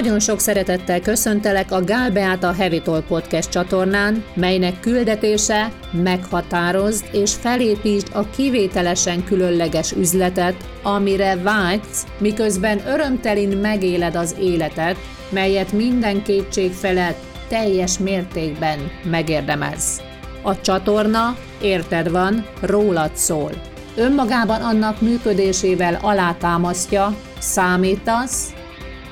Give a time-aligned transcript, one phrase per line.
[0.00, 7.34] Nagyon sok szeretettel köszöntelek a Gál Beáta Heavy Talk Podcast csatornán, melynek küldetése meghatározd és
[7.34, 14.96] felépítsd a kivételesen különleges üzletet, amire vágysz, miközben örömtelin megéled az életet,
[15.30, 18.78] melyet minden kétség felett teljes mértékben
[19.10, 20.00] megérdemelsz.
[20.42, 23.52] A csatorna, érted van, rólad szól.
[23.96, 28.52] Önmagában annak működésével alátámasztja, számítasz,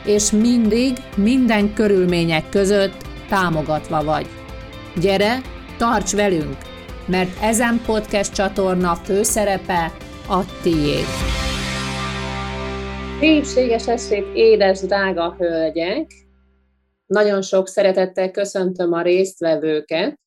[0.04, 4.26] és mindig, minden körülmények között támogatva vagy.
[5.00, 5.40] Gyere,
[5.78, 6.56] tarts velünk,
[7.06, 9.92] mert ezen podcast csatorna főszerepe
[10.28, 11.06] a tiéd.
[13.20, 16.06] Szépséges estét, édes, drága hölgyek!
[17.06, 20.20] Nagyon sok szeretettel köszöntöm a résztvevőket,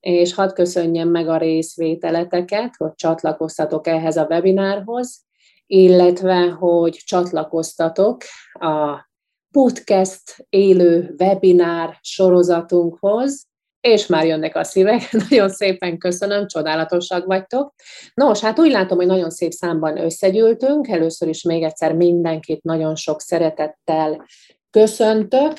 [0.00, 5.23] és hadd köszönjem meg a részvételeteket, hogy csatlakoztatok ehhez a webinárhoz,
[5.66, 9.08] illetve hogy csatlakoztatok a
[9.50, 13.46] podcast élő webinár sorozatunkhoz,
[13.80, 15.12] és már jönnek a szívek.
[15.28, 17.74] Nagyon szépen köszönöm, csodálatosak vagytok.
[18.14, 20.88] Nos, hát úgy látom, hogy nagyon szép számban összegyűltünk.
[20.88, 24.26] Először is még egyszer mindenkit nagyon sok szeretettel
[24.70, 25.52] köszöntök,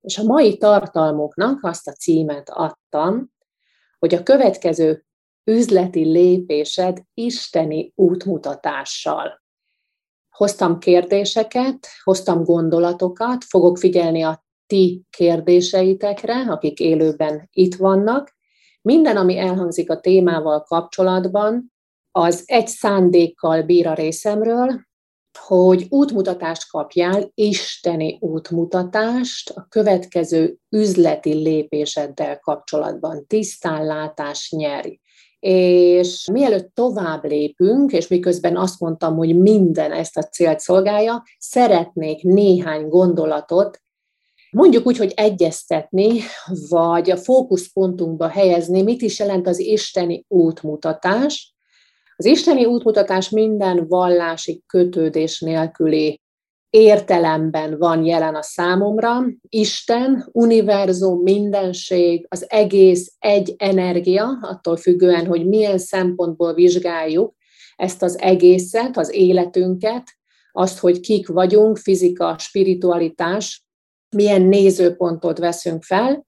[0.00, 3.30] és a mai tartalmoknak azt a címet adtam,
[3.98, 5.04] hogy a következő
[5.44, 9.42] üzleti lépésed isteni útmutatással.
[10.40, 18.36] Hoztam kérdéseket, hoztam gondolatokat, fogok figyelni a ti kérdéseitekre, akik élőben itt vannak.
[18.82, 21.72] Minden, ami elhangzik a témával kapcsolatban,
[22.10, 24.80] az egy szándékkal bír a részemről,
[25.38, 33.26] hogy útmutatást kapjál, isteni útmutatást a következő üzleti lépéseddel kapcsolatban.
[33.26, 35.00] Tisztánlátás nyeri.
[35.40, 42.22] És mielőtt tovább lépünk, és miközben azt mondtam, hogy minden ezt a célt szolgálja, szeretnék
[42.22, 43.80] néhány gondolatot
[44.50, 46.20] mondjuk úgy, hogy egyeztetni,
[46.68, 51.54] vagy a fókuszpontunkba helyezni, mit is jelent az isteni útmutatás.
[52.16, 56.20] Az isteni útmutatás minden vallási kötődés nélküli
[56.70, 59.24] értelemben van jelen a számomra.
[59.48, 67.34] Isten, univerzum, mindenség, az egész egy energia, attól függően, hogy milyen szempontból vizsgáljuk
[67.76, 70.02] ezt az egészet, az életünket,
[70.52, 73.64] azt, hogy kik vagyunk, fizika, spiritualitás,
[74.16, 76.26] milyen nézőpontot veszünk fel,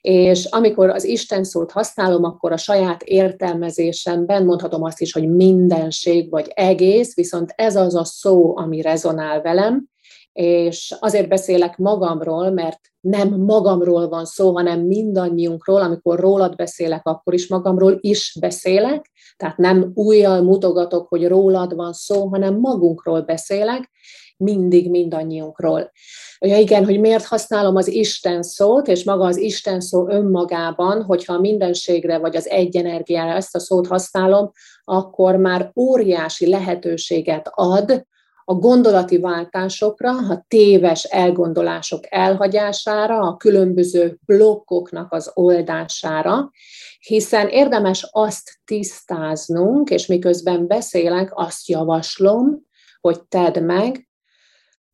[0.00, 6.30] és amikor az Isten szót használom, akkor a saját értelmezésemben mondhatom azt is, hogy mindenség
[6.30, 9.88] vagy egész, viszont ez az a szó, ami rezonál velem,
[10.32, 17.34] és azért beszélek magamról, mert nem magamról van szó, hanem mindannyiunkról, amikor rólad beszélek, akkor
[17.34, 23.90] is magamról is beszélek, tehát nem újjal mutogatok, hogy rólad van szó, hanem magunkról beszélek,
[24.36, 25.92] mindig mindannyiunkról.
[26.38, 31.34] Ja igen, hogy miért használom az Isten szót, és maga az Isten szó önmagában, hogyha
[31.34, 34.50] a mindenségre vagy az egyenergiára ezt a szót használom,
[34.84, 38.06] akkor már óriási lehetőséget ad
[38.48, 46.50] a gondolati váltásokra, a téves elgondolások elhagyására, a különböző blokkoknak az oldására,
[46.98, 52.66] hiszen érdemes azt tisztáznunk, és miközben beszélek, azt javaslom,
[53.00, 54.08] hogy tedd meg,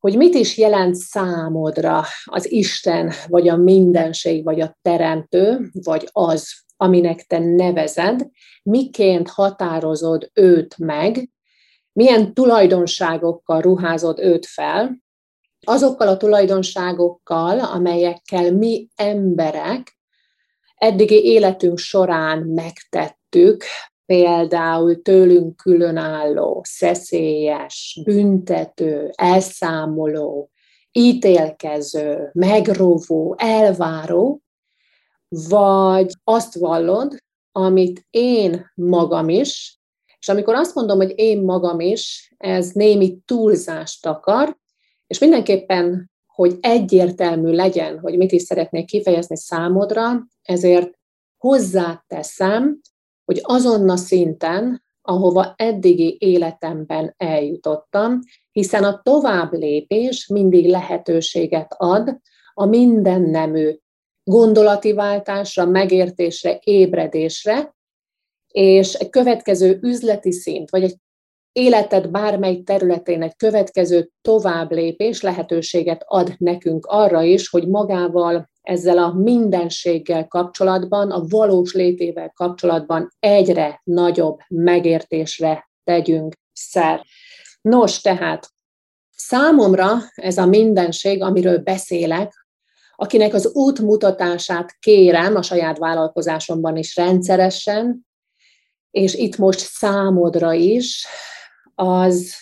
[0.03, 6.53] hogy mit is jelent számodra az Isten, vagy a mindenség, vagy a teremtő, vagy az,
[6.77, 8.29] aminek te nevezed,
[8.63, 11.31] miként határozod őt meg,
[11.93, 15.03] milyen tulajdonságokkal ruházod őt fel,
[15.61, 19.99] azokkal a tulajdonságokkal, amelyekkel mi emberek
[20.75, 23.65] eddigi életünk során megtettük,
[24.12, 30.51] például tőlünk különálló, szeszélyes, büntető, elszámoló,
[30.92, 34.42] ítélkező, megrovó, elváró,
[35.28, 37.16] vagy azt vallod,
[37.53, 39.81] amit én magam is,
[40.19, 44.57] és amikor azt mondom, hogy én magam is, ez némi túlzást akar,
[45.07, 50.91] és mindenképpen, hogy egyértelmű legyen, hogy mit is szeretnék kifejezni számodra, ezért
[51.39, 52.81] hozzáteszem
[53.24, 58.19] hogy azon a szinten, ahova eddigi életemben eljutottam,
[58.53, 62.21] hiszen a tovább lépés mindig lehetőséget ad
[62.54, 63.77] a mindennemű
[64.24, 67.74] gondolati váltásra, megértésre, ébredésre,
[68.48, 70.97] és egy következő üzleti szint, vagy egy
[71.53, 78.98] életed bármely területén egy következő tovább lépés lehetőséget ad nekünk arra is, hogy magával ezzel
[78.98, 87.04] a mindenséggel kapcsolatban, a valós létével kapcsolatban egyre nagyobb megértésre tegyünk szer.
[87.60, 88.53] Nos, tehát
[89.26, 92.47] Számomra ez a mindenség, amiről beszélek,
[92.97, 98.06] akinek az útmutatását kérem a saját vállalkozásomban is rendszeresen,
[98.91, 101.06] és itt most számodra is,
[101.74, 102.34] az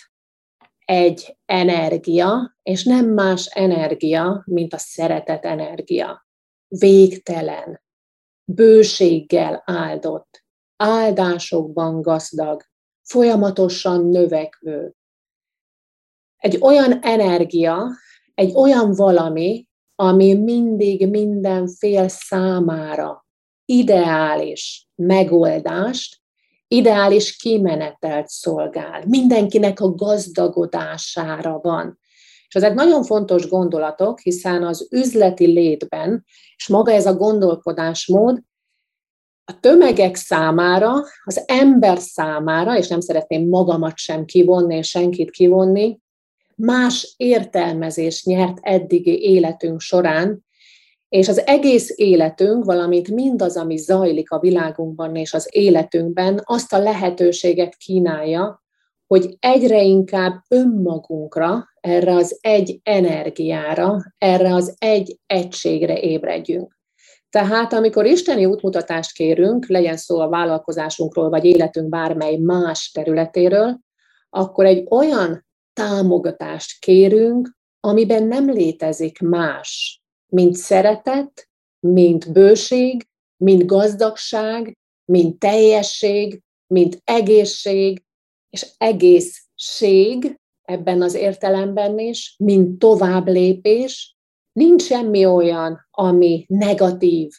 [0.91, 6.27] egy energia, és nem más energia, mint a szeretet energia.
[6.67, 7.81] Végtelen,
[8.45, 10.43] bőséggel áldott,
[10.75, 12.63] áldásokban gazdag,
[13.01, 14.95] folyamatosan növekvő.
[16.37, 17.87] Egy olyan energia,
[18.33, 23.25] egy olyan valami, ami mindig minden fél számára
[23.65, 26.20] ideális megoldást,
[26.71, 29.03] ideális kimenetelt szolgál.
[29.07, 31.99] Mindenkinek a gazdagodására van.
[32.47, 36.25] És ezek nagyon fontos gondolatok, hiszen az üzleti létben,
[36.55, 38.41] és maga ez a gondolkodásmód
[39.43, 45.99] a tömegek számára, az ember számára, és nem szeretném magamat sem kivonni, és senkit kivonni,
[46.55, 50.45] más értelmezést nyert eddigi életünk során,
[51.11, 56.79] és az egész életünk, valamint mindaz, ami zajlik a világunkban és az életünkben, azt a
[56.79, 58.63] lehetőséget kínálja,
[59.07, 66.79] hogy egyre inkább önmagunkra, erre az egy energiára, erre az egy egységre ébredjünk.
[67.29, 73.79] Tehát amikor isteni útmutatást kérünk, legyen szó a vállalkozásunkról, vagy életünk bármely más területéről,
[74.29, 80.00] akkor egy olyan támogatást kérünk, amiben nem létezik más,
[80.31, 81.49] mint szeretet,
[81.79, 83.07] mint bőség,
[83.37, 88.03] mint gazdagság, mint teljesség, mint egészség,
[88.49, 94.15] és egészség ebben az értelemben is, mint tovább lépés.
[94.51, 97.31] Nincs semmi olyan, ami negatív,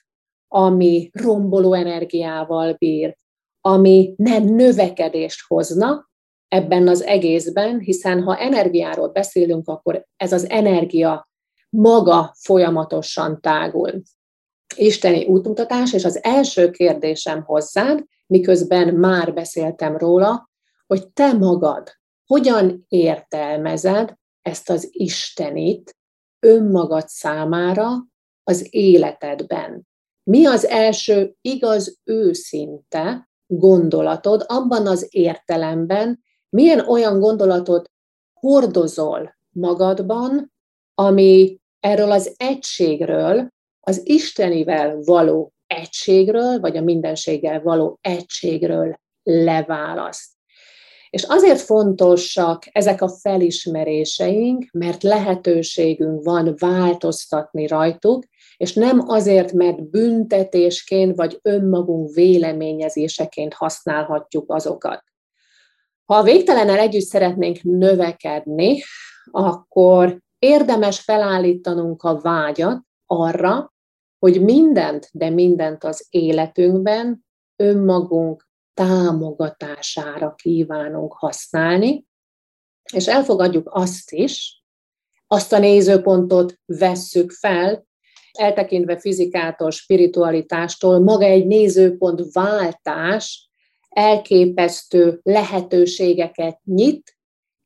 [0.49, 3.17] ami romboló energiával bír,
[3.61, 6.11] ami nem növekedést hozna,
[6.49, 11.31] ebben az egészben, hiszen ha energiáról beszélünk, akkor ez az energia
[11.77, 14.03] maga folyamatosan tágul.
[14.77, 20.51] Isteni útmutatás, és az első kérdésem hozzád, miközben már beszéltem róla,
[20.87, 22.01] hogy te magad
[22.33, 25.97] hogyan értelmezed ezt az Istenit
[26.41, 28.07] önmagad számára
[28.45, 29.87] az életedben.
[30.23, 37.91] Mi az első igaz őszinte gondolatod abban az értelemben, milyen olyan gondolatot
[38.33, 40.53] hordozol magadban,
[40.95, 43.49] ami erről az egységről,
[43.81, 50.31] az Istenivel való egységről, vagy a mindenséggel való egységről leválaszt.
[51.11, 58.25] És azért fontosak ezek a felismeréseink, mert lehetőségünk van változtatni rajtuk,
[58.57, 65.05] és nem azért, mert büntetésként vagy önmagunk véleményezéseként használhatjuk azokat.
[66.05, 68.83] Ha végtelennel együtt szeretnénk növekedni,
[69.31, 73.75] akkor érdemes felállítanunk a vágyat arra,
[74.19, 77.25] hogy mindent, de mindent az életünkben
[77.57, 82.07] önmagunk támogatására kívánunk használni,
[82.93, 84.65] és elfogadjuk azt is,
[85.27, 87.87] azt a nézőpontot vesszük fel,
[88.33, 93.51] eltekintve fizikától, spiritualitástól, maga egy nézőpont váltás
[93.89, 97.17] elképesztő lehetőségeket nyit,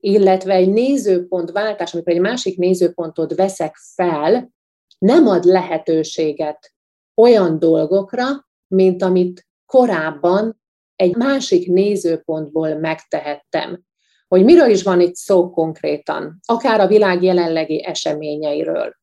[0.07, 4.51] illetve egy nézőpontváltás, amikor egy másik nézőpontot veszek fel,
[4.99, 6.73] nem ad lehetőséget
[7.15, 8.25] olyan dolgokra,
[8.67, 10.61] mint amit korábban
[10.97, 13.83] egy másik nézőpontból megtehettem.
[14.29, 18.95] Hogy miről is van itt szó konkrétan, akár a világ jelenlegi eseményeiről.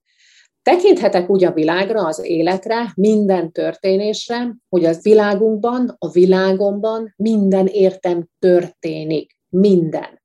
[0.61, 8.27] Tekinthetek úgy a világra, az életre, minden történésre, hogy az világunkban, a világomban minden értem
[8.39, 9.37] történik.
[9.49, 10.22] Minden.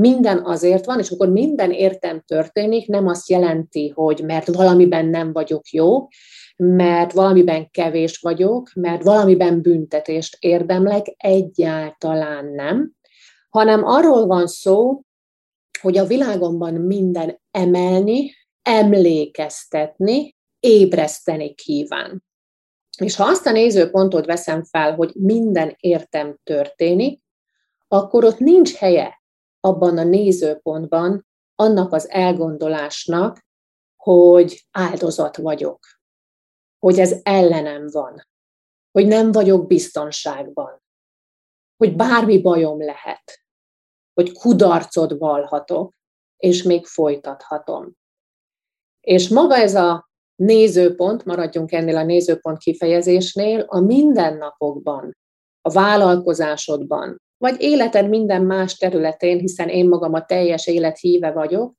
[0.00, 5.32] Minden azért van, és akkor minden értem történik, nem azt jelenti, hogy mert valamiben nem
[5.32, 6.08] vagyok jó,
[6.56, 12.92] mert valamiben kevés vagyok, mert valamiben büntetést érdemlek, egyáltalán nem,
[13.48, 15.00] hanem arról van szó,
[15.80, 22.24] hogy a világomban minden emelni, emlékeztetni, ébreszteni kíván.
[22.98, 27.20] És ha azt a nézőpontot veszem fel, hogy minden értem történik,
[27.88, 29.15] akkor ott nincs helye
[29.66, 33.44] abban a nézőpontban annak az elgondolásnak,
[34.02, 35.78] hogy áldozat vagyok,
[36.78, 38.26] hogy ez ellenem van,
[38.90, 40.82] hogy nem vagyok biztonságban,
[41.76, 43.44] hogy bármi bajom lehet,
[44.14, 45.94] hogy kudarcot valhatok,
[46.36, 47.92] és még folytathatom.
[49.00, 55.16] És maga ez a nézőpont, maradjunk ennél a nézőpont kifejezésnél, a mindennapokban,
[55.60, 61.74] a vállalkozásodban, vagy életed minden más területén, hiszen én magam a teljes élet híve vagyok,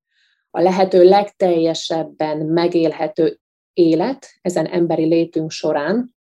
[0.50, 3.40] a lehető legteljesebben megélhető
[3.74, 6.16] élet ezen emberi létünk során,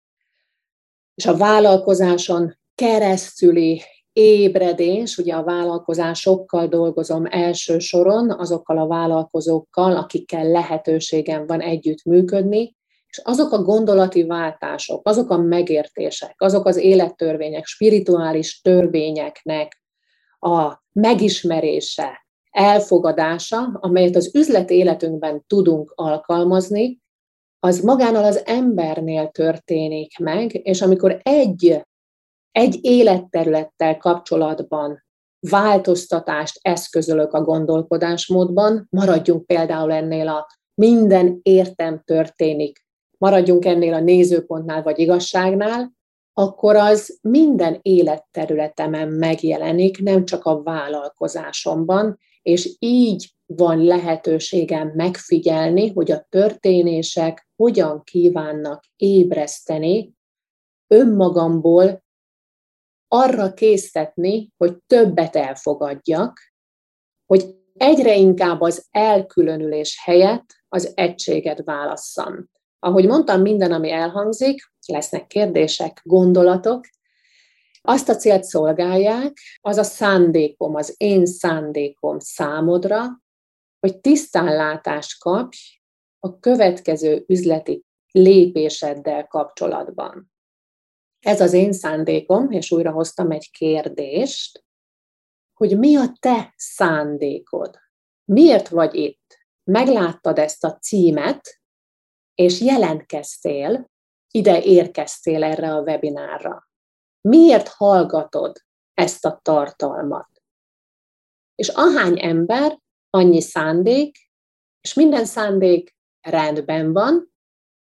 [1.14, 10.50] és a vállalkozáson keresztüli ébredés, ugye a vállalkozásokkal dolgozom első soron, azokkal a vállalkozókkal, akikkel
[10.50, 12.76] lehetőségem van együtt működni,
[13.16, 19.82] és azok a gondolati váltások, azok a megértések, azok az élettörvények, spirituális törvényeknek
[20.38, 27.00] a megismerése, elfogadása, amelyet az üzlet életünkben tudunk alkalmazni,
[27.58, 31.82] az magánál az embernél történik meg, és amikor egy,
[32.52, 35.04] egy életterülettel kapcsolatban
[35.50, 42.85] változtatást eszközölök a gondolkodásmódban, maradjunk például ennél a minden értem történik,
[43.18, 45.94] maradjunk ennél a nézőpontnál vagy igazságnál,
[46.32, 56.10] akkor az minden életterületemen megjelenik, nem csak a vállalkozásomban, és így van lehetőségem megfigyelni, hogy
[56.10, 60.14] a történések hogyan kívánnak ébreszteni
[60.86, 62.04] önmagamból
[63.08, 66.38] arra késztetni, hogy többet elfogadjak,
[67.26, 72.48] hogy egyre inkább az elkülönülés helyett az egységet válasszam.
[72.86, 76.86] Ahogy mondtam, minden, ami elhangzik, lesznek kérdések, gondolatok,
[77.80, 83.04] azt a célt szolgálják, az a szándékom, az én szándékom számodra,
[83.80, 85.56] hogy tisztánlátást kapj
[86.18, 90.32] a következő üzleti lépéseddel kapcsolatban.
[91.20, 94.64] Ez az én szándékom, és újra hoztam egy kérdést,
[95.54, 97.78] hogy mi a te szándékod?
[98.24, 99.38] Miért vagy itt?
[99.64, 101.60] Megláttad ezt a címet,
[102.36, 103.90] és jelentkeztél,
[104.30, 106.68] ide érkeztél erre a webinárra.
[107.20, 108.56] Miért hallgatod
[108.94, 110.28] ezt a tartalmat?
[111.54, 112.78] És ahány ember,
[113.10, 114.30] annyi szándék,
[114.80, 117.34] és minden szándék rendben van,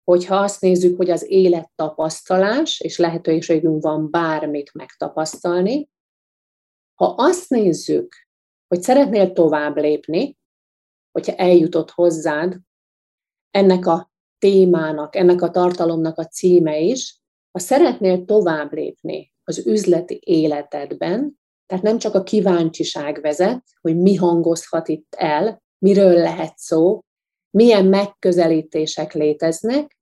[0.03, 5.89] hogyha azt nézzük, hogy az élet tapasztalás, és lehetőségünk van bármit megtapasztalni,
[6.95, 8.15] ha azt nézzük,
[8.67, 10.37] hogy szeretnél tovább lépni,
[11.11, 12.59] hogyha eljutott hozzád
[13.49, 14.06] ennek a
[14.39, 21.83] témának, ennek a tartalomnak a címe is, ha szeretnél tovább lépni az üzleti életedben, tehát
[21.83, 26.99] nem csak a kíváncsiság vezet, hogy mi hangozhat itt el, miről lehet szó,
[27.49, 29.97] milyen megközelítések léteznek,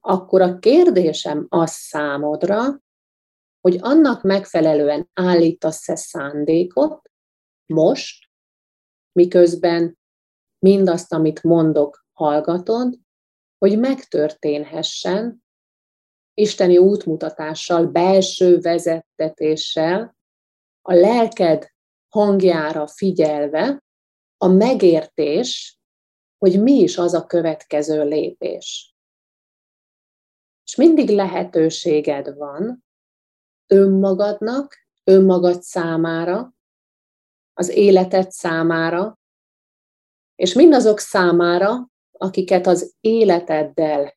[0.00, 2.80] akkor a kérdésem az számodra,
[3.60, 7.10] hogy annak megfelelően állítasz-e szándékot
[7.66, 8.28] most,
[9.12, 9.98] miközben
[10.58, 12.98] mindazt, amit mondok, hallgatod,
[13.58, 15.44] hogy megtörténhessen
[16.34, 20.16] isteni útmutatással, belső vezettetéssel,
[20.82, 21.70] a lelked
[22.08, 23.82] hangjára figyelve,
[24.36, 25.78] a megértés,
[26.38, 28.94] hogy mi is az a következő lépés.
[30.64, 32.84] És mindig lehetőséged van
[33.66, 36.54] önmagadnak, önmagad számára,
[37.52, 39.18] az életed számára,
[40.34, 44.16] és mindazok számára, akiket az életeddel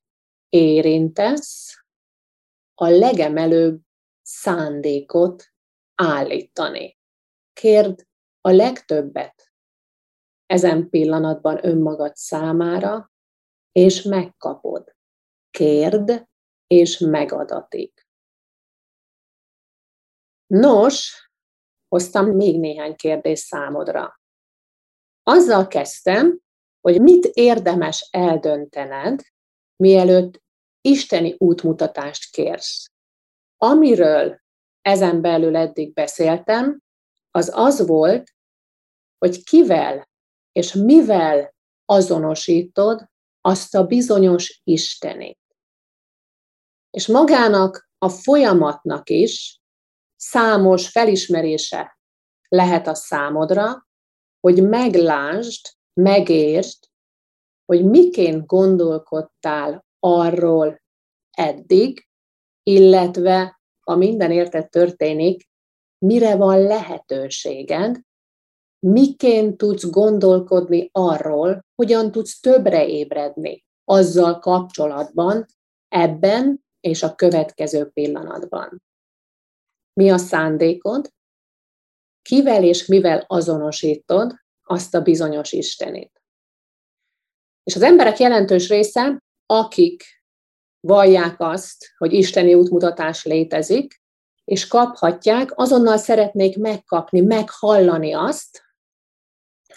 [0.50, 1.76] érintesz,
[2.74, 3.82] a legemelőbb
[4.22, 5.44] szándékot
[5.96, 6.98] állítani.
[7.54, 8.08] Kérd
[8.42, 9.54] a legtöbbet
[10.46, 13.12] ezen pillanatban önmagad számára,
[13.72, 14.96] és megkapod.
[15.50, 16.28] Kérd,
[16.68, 18.08] és megadatik.
[20.48, 21.30] Nos,
[21.88, 24.22] hoztam még néhány kérdést számodra.
[25.24, 26.40] Azzal kezdtem,
[26.82, 29.22] hogy mit érdemes eldöntened,
[29.76, 30.42] mielőtt
[30.82, 32.86] isteni útmutatást kérsz.
[33.58, 34.42] Amiről
[34.82, 36.82] ezen belül eddig beszéltem,
[37.32, 38.32] az az volt,
[39.18, 40.10] hogy kivel
[40.52, 41.54] és mivel
[41.86, 43.10] azonosítod
[43.42, 45.40] azt a bizonyos Istenét.
[46.90, 49.60] És magának a folyamatnak is
[50.16, 51.98] számos felismerése
[52.48, 53.88] lehet a számodra,
[54.40, 56.90] hogy meglásd, megértsd,
[57.66, 60.82] hogy miként gondolkodtál arról
[61.32, 62.08] eddig,
[62.64, 65.50] illetve ha minden érted történik,
[66.06, 68.02] mire van lehetőséged,
[68.80, 75.46] miként tudsz gondolkodni arról, hogyan tudsz többre ébredni azzal kapcsolatban,
[75.88, 78.84] ebben és a következő pillanatban.
[79.94, 81.14] Mi a szándékod?
[82.22, 84.41] Kivel és mivel azonosítod
[84.72, 86.22] azt a bizonyos Istenét?
[87.64, 90.04] És az emberek jelentős része, akik
[90.80, 94.02] vallják azt, hogy isteni útmutatás létezik,
[94.44, 98.62] és kaphatják, azonnal szeretnék megkapni, meghallani azt,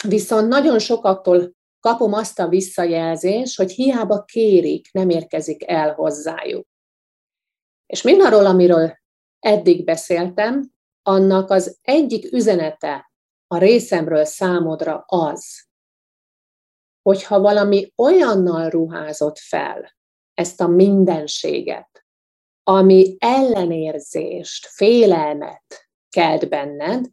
[0.08, 6.66] viszont nagyon sokaktól kapom azt a visszajelzést, hogy hiába kérik, nem érkezik el hozzájuk.
[7.86, 8.98] És mindarról, amiről
[9.38, 10.72] eddig beszéltem,
[11.02, 13.12] annak az egyik üzenete
[13.54, 15.66] a részemről számodra az,
[17.02, 19.96] hogyha valami olyannal ruházott fel
[20.34, 22.06] ezt a mindenséget,
[22.62, 27.06] ami ellenérzést, félelmet kelt benned,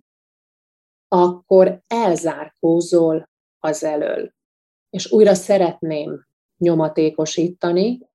[1.08, 3.30] akkor elzárkózol
[3.60, 4.34] az elől.
[4.90, 6.26] És újra szeretném
[6.58, 8.10] nyomatékosítani,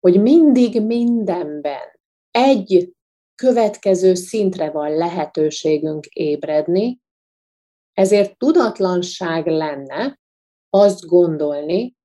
[0.00, 2.94] hogy mindig mindenben egy
[3.34, 7.00] következő szintre van lehetőségünk ébredni,
[8.00, 10.20] ezért tudatlanság lenne
[10.70, 11.96] azt gondolni,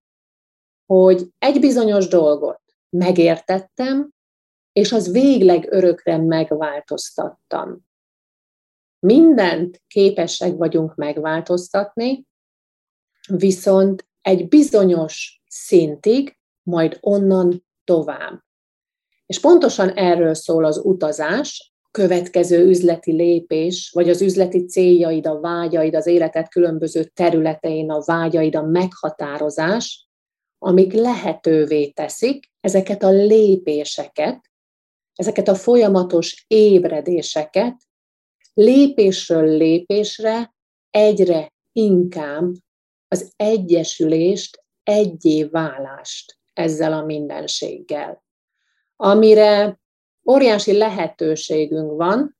[0.85, 4.11] hogy egy bizonyos dolgot megértettem,
[4.71, 7.85] és az végleg örökre megváltoztattam.
[8.99, 12.25] Mindent képesek vagyunk megváltoztatni,
[13.27, 18.43] viszont egy bizonyos szintig, majd onnan tovább.
[19.25, 25.95] És pontosan erről szól az utazás, következő üzleti lépés, vagy az üzleti céljaid, a vágyaid,
[25.95, 30.07] az életed különböző területein, a vágyaid, a meghatározás,
[30.57, 34.41] amik lehetővé teszik ezeket a lépéseket,
[35.13, 37.75] ezeket a folyamatos ébredéseket,
[38.53, 40.55] lépésről lépésre
[40.89, 42.51] egyre inkább
[43.07, 48.23] az egyesülést, egyé válást ezzel a mindenséggel,
[48.95, 49.79] amire
[50.29, 52.37] óriási lehetőségünk van,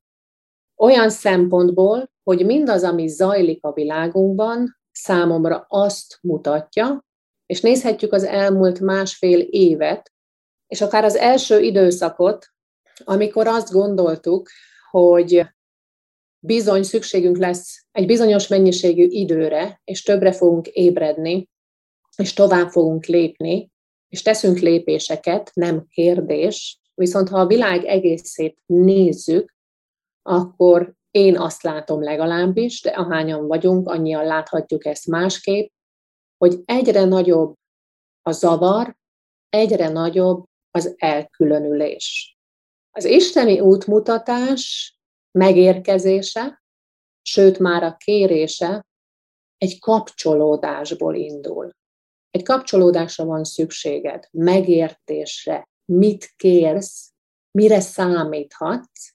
[0.76, 7.06] olyan szempontból, hogy mindaz, ami zajlik a világunkban, számomra azt mutatja,
[7.46, 10.14] és nézhetjük az elmúlt másfél évet,
[10.68, 12.48] és akár az első időszakot,
[13.04, 14.50] amikor azt gondoltuk,
[14.92, 15.46] hogy
[16.40, 21.50] bizony szükségünk lesz egy bizonyos mennyiségű időre, és többre fogunk ébredni,
[22.18, 23.72] és tovább fogunk lépni,
[24.10, 29.56] és teszünk lépéseket, nem kérdés, viszont ha a világ egészét nézzük,
[30.22, 35.70] akkor én azt látom legalábbis, de ahányan vagyunk, annyian láthatjuk ezt másképp,
[36.38, 37.56] hogy egyre nagyobb
[38.22, 38.96] a zavar,
[39.50, 42.38] egyre nagyobb az elkülönülés.
[42.92, 44.96] Az isteni útmutatás
[45.32, 46.64] megérkezése,
[47.22, 48.86] sőt már a kérése
[49.58, 51.72] egy kapcsolódásból indul.
[52.30, 57.14] Egy kapcsolódásra van szükséged, megértésre, mit kérsz,
[57.52, 59.14] mire számíthatsz,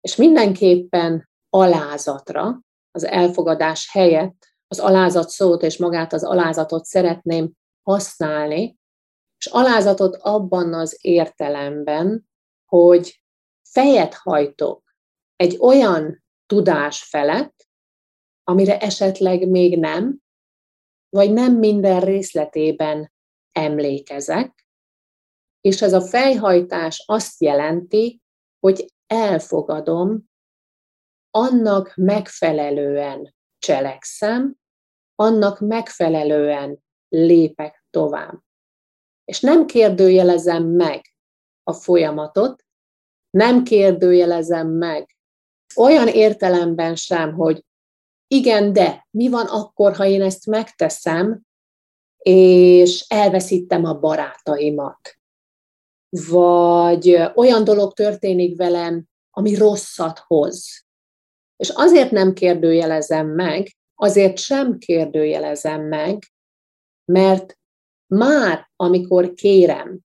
[0.00, 2.60] és mindenképpen alázatra,
[2.90, 8.78] az elfogadás helyett az alázat szót és magát az alázatot szeretném használni,
[9.36, 12.28] és alázatot abban az értelemben,
[12.64, 13.22] hogy
[13.68, 14.94] fejet hajtok
[15.36, 17.68] egy olyan tudás felett,
[18.44, 20.18] amire esetleg még nem,
[21.08, 23.12] vagy nem minden részletében
[23.52, 24.59] emlékezek,
[25.60, 28.20] és ez a fejhajtás azt jelenti,
[28.60, 30.28] hogy elfogadom,
[31.30, 34.54] annak megfelelően cselekszem,
[35.14, 38.40] annak megfelelően lépek tovább.
[39.24, 41.04] És nem kérdőjelezem meg
[41.62, 42.64] a folyamatot,
[43.30, 45.16] nem kérdőjelezem meg
[45.76, 47.64] olyan értelemben sem, hogy
[48.26, 51.42] igen, de mi van akkor, ha én ezt megteszem,
[52.22, 55.19] és elveszítem a barátaimat?
[56.28, 60.84] Vagy olyan dolog történik velem, ami rosszat hoz.
[61.56, 66.18] És azért nem kérdőjelezem meg, azért sem kérdőjelezem meg,
[67.04, 67.58] mert
[68.06, 69.98] már amikor kérem,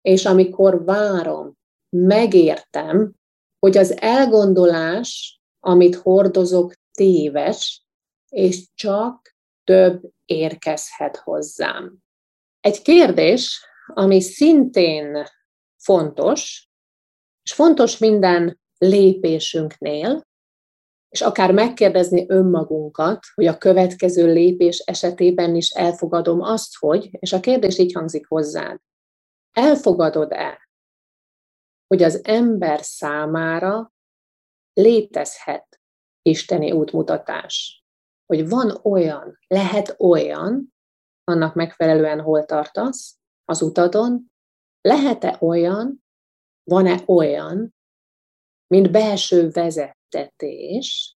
[0.00, 1.56] és amikor várom,
[1.96, 3.12] megértem,
[3.58, 7.86] hogy az elgondolás, amit hordozok, téves,
[8.28, 11.96] és csak több érkezhet hozzám.
[12.60, 15.26] Egy kérdés, ami szintén
[15.82, 16.68] fontos,
[17.42, 20.26] és fontos minden lépésünknél,
[21.08, 27.40] és akár megkérdezni önmagunkat, hogy a következő lépés esetében is elfogadom azt, hogy, és a
[27.40, 28.78] kérdés így hangzik hozzád,
[29.52, 30.68] elfogadod-e,
[31.86, 33.92] hogy az ember számára
[34.72, 35.80] létezhet
[36.22, 37.84] isteni útmutatás.
[38.26, 40.74] Hogy van olyan, lehet olyan,
[41.24, 44.32] annak megfelelően hol tartasz az utadon,
[44.80, 46.04] lehet-e olyan,
[46.64, 47.74] van-e olyan,
[48.66, 51.16] mint belső vezettetés,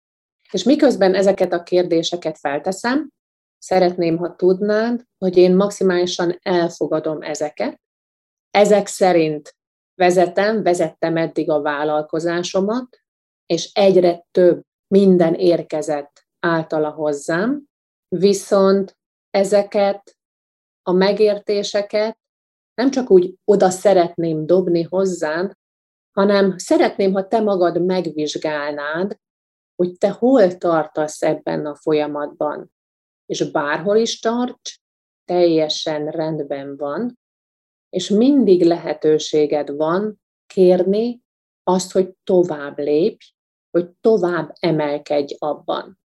[0.52, 3.10] és miközben ezeket a kérdéseket felteszem,
[3.58, 7.80] szeretném, ha tudnád, hogy én maximálisan elfogadom ezeket,
[8.50, 9.54] ezek szerint
[9.94, 12.98] vezetem, vezettem eddig a vállalkozásomat,
[13.46, 17.64] és egyre több minden érkezett általa hozzám,
[18.08, 18.98] viszont
[19.30, 20.16] ezeket
[20.82, 22.19] a megértéseket
[22.80, 25.52] nem csak úgy oda szeretném dobni hozzám,
[26.10, 29.16] hanem szeretném, ha te magad megvizsgálnád,
[29.74, 32.72] hogy te hol tartasz ebben a folyamatban.
[33.26, 34.78] És bárhol is tarts,
[35.24, 37.18] teljesen rendben van,
[37.88, 41.22] és mindig lehetőséged van kérni
[41.62, 43.24] azt, hogy tovább lépj,
[43.70, 46.00] hogy tovább emelkedj abban.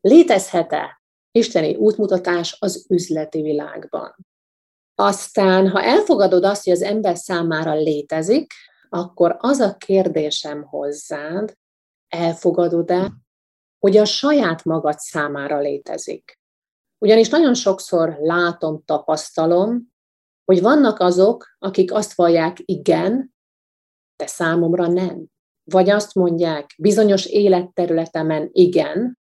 [0.00, 4.14] Létezhet-e isteni útmutatás az üzleti világban?
[5.04, 8.52] Aztán, ha elfogadod azt, hogy az ember számára létezik,
[8.88, 11.56] akkor az a kérdésem hozzád,
[12.08, 13.12] elfogadod-e,
[13.78, 16.40] hogy a saját magad számára létezik.
[16.98, 19.92] Ugyanis nagyon sokszor látom, tapasztalom,
[20.44, 23.34] hogy vannak azok, akik azt vallják, igen,
[24.16, 25.26] de számomra nem.
[25.64, 29.18] Vagy azt mondják, bizonyos életterületemen igen,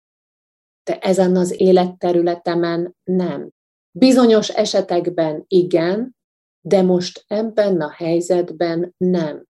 [0.84, 3.50] de ezen az életterületemen nem.
[3.90, 6.16] Bizonyos esetekben igen,
[6.61, 9.44] de most ebben a helyzetben nem.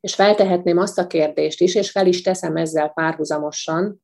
[0.00, 4.02] És feltehetném azt a kérdést is, és fel is teszem ezzel párhuzamosan,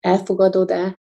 [0.00, 1.00] elfogadod-e,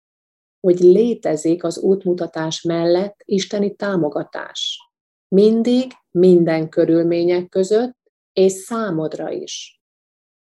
[0.59, 4.89] hogy létezik az útmutatás mellett isteni támogatás?
[5.35, 7.97] Mindig, minden körülmények között,
[8.33, 9.81] és számodra is.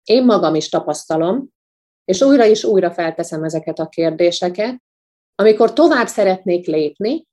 [0.05, 1.49] Én magam is tapasztalom,
[2.05, 4.83] és újra és újra felteszem ezeket a kérdéseket,
[5.41, 7.27] amikor tovább szeretnék lépni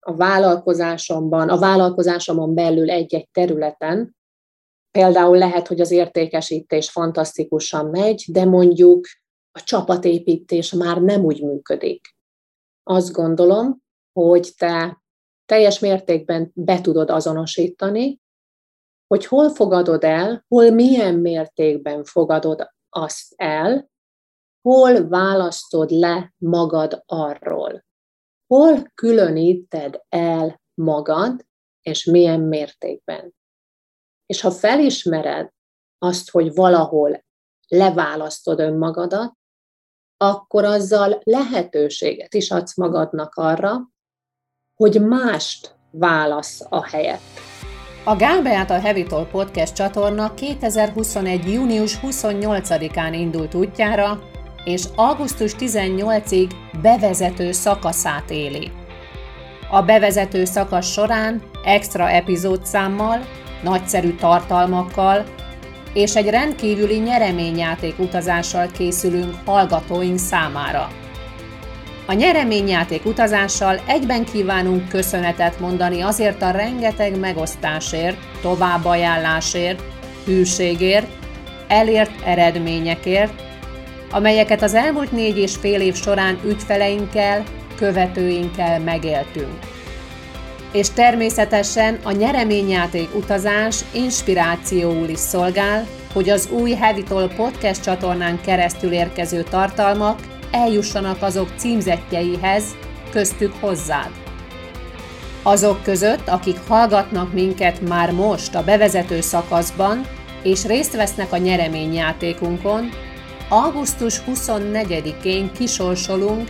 [0.00, 4.16] a vállalkozásomban, a vállalkozásomon belül egy-egy területen,
[4.90, 9.06] például lehet, hogy az értékesítés fantasztikusan megy, de mondjuk
[9.52, 12.16] a csapatépítés már nem úgy működik.
[12.82, 15.02] Azt gondolom, hogy te
[15.44, 18.20] teljes mértékben be tudod azonosítani,
[19.06, 23.90] hogy hol fogadod el, hol milyen mértékben fogadod azt el,
[24.62, 27.84] hol választod le magad arról,
[28.46, 31.46] hol különíted el magad,
[31.82, 33.34] és milyen mértékben.
[34.26, 35.48] És ha felismered
[35.98, 37.24] azt, hogy valahol
[37.68, 39.32] leválasztod önmagadat,
[40.16, 43.90] akkor azzal lehetőséget is adsz magadnak arra,
[44.74, 47.20] hogy mást válasz a helyet.
[48.04, 51.52] A Gál a Heavy Talk Podcast csatorna 2021.
[51.52, 54.31] június 28-án indult útjára,
[54.64, 56.50] és augusztus 18-ig
[56.82, 58.70] bevezető szakaszát éli.
[59.70, 63.26] A bevezető szakasz során extra epizódszámmal,
[63.62, 65.24] nagyszerű tartalmakkal
[65.92, 70.88] és egy rendkívüli nyereményjáték utazással készülünk hallgatóink számára.
[72.06, 79.82] A nyereményjáték utazással egyben kívánunk köszönetet mondani azért a rengeteg megosztásért, továbbajánlásért,
[80.24, 81.06] hűségért,
[81.68, 83.32] elért eredményekért,
[84.12, 87.42] amelyeket az elmúlt négy és fél év során ügyfeleinkkel,
[87.76, 89.58] követőinkkel megéltünk.
[90.72, 98.92] És természetesen a nyereményjáték utazás inspirációul is szolgál, hogy az új Hevitol podcast csatornán keresztül
[98.92, 100.20] érkező tartalmak
[100.50, 102.64] eljussanak azok címzetjeihez,
[103.10, 104.10] köztük hozzád.
[105.42, 110.06] Azok között, akik hallgatnak minket már most a bevezető szakaszban,
[110.42, 112.90] és részt vesznek a nyereményjátékunkon,
[113.52, 116.48] augusztus 24-én kisorsolunk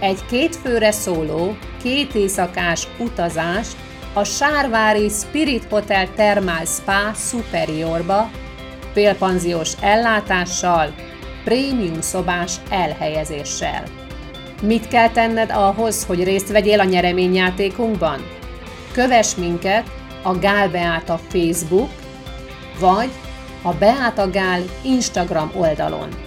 [0.00, 3.76] egy kétfőre szóló, két éjszakás utazást
[4.12, 8.30] a Sárvári Spirit Hotel Thermal Spa Superiorba,
[8.92, 10.94] félpanziós ellátással,
[11.44, 13.82] prémium szobás elhelyezéssel.
[14.62, 18.20] Mit kell tenned ahhoz, hogy részt vegyél a nyereményjátékunkban?
[18.92, 19.90] Kövess minket
[20.22, 21.90] a Gál Beáta Facebook,
[22.80, 23.10] vagy
[23.62, 26.25] a Beáta Gál Instagram oldalon.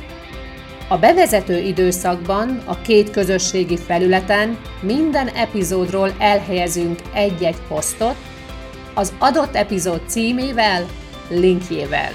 [0.91, 8.15] A bevezető időszakban a két közösségi felületen minden epizódról elhelyezünk egy-egy posztot,
[8.93, 10.85] az adott epizód címével,
[11.27, 12.11] linkjével.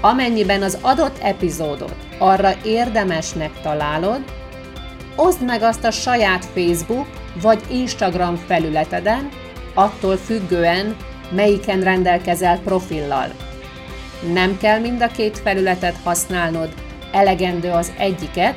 [0.00, 4.20] Amennyiben az adott epizódot arra érdemesnek találod,
[5.14, 7.06] oszd meg azt a saját Facebook
[7.42, 9.28] vagy Instagram felületeden,
[9.74, 10.96] attól függően,
[11.30, 13.32] melyiken rendelkezel profillal.
[14.32, 16.68] Nem kell mind a két felületet használnod,
[17.16, 18.54] elegendő az egyiket,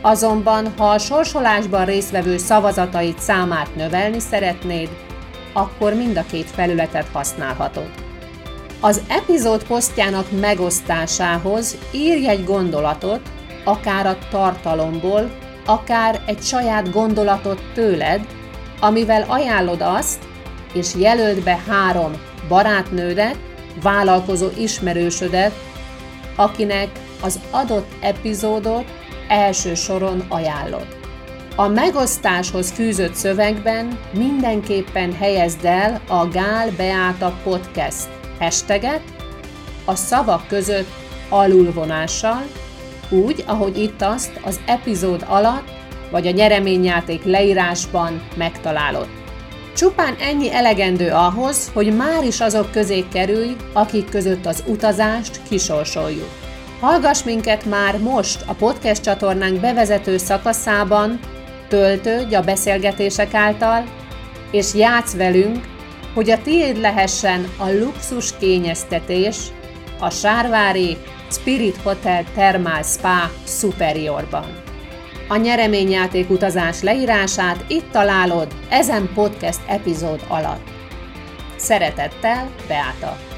[0.00, 4.88] azonban ha a sorsolásban résztvevő szavazatait számát növelni szeretnéd,
[5.52, 7.90] akkor mind a két felületet használhatod.
[8.80, 13.20] Az epizód posztjának megosztásához írj egy gondolatot,
[13.64, 15.30] akár a tartalomból,
[15.66, 18.26] akár egy saját gondolatot tőled,
[18.80, 20.18] amivel ajánlod azt,
[20.72, 22.12] és jelöld be három
[22.48, 23.38] barátnődet,
[23.82, 25.52] vállalkozó ismerősödet,
[26.36, 26.88] akinek
[27.20, 28.84] az adott epizódot
[29.28, 30.86] első soron ajánlod.
[31.56, 39.02] A megosztáshoz fűzött szövegben mindenképpen helyezd el a Gál Beáta Podcast hashtaget
[39.84, 40.88] a szavak között
[41.28, 42.42] alulvonással,
[43.10, 45.70] úgy, ahogy itt azt az epizód alatt
[46.10, 49.08] vagy a nyereményjáték leírásban megtalálod.
[49.76, 56.28] Csupán ennyi elegendő ahhoz, hogy már is azok közé kerülj, akik között az utazást kisorsoljuk.
[56.80, 61.18] Hallgass minket már most a podcast csatornánk bevezető szakaszában,
[61.68, 63.84] töltődj a beszélgetések által,
[64.50, 65.64] és játsz velünk,
[66.14, 69.36] hogy a tiéd lehessen a luxus kényeztetés
[69.98, 70.96] a Sárvári
[71.30, 74.46] Spirit Hotel Thermal Spa Superiorban.
[75.28, 80.68] A nyereményjáték utazás leírását itt találod ezen podcast epizód alatt.
[81.56, 83.29] Szeretettel, Beáta!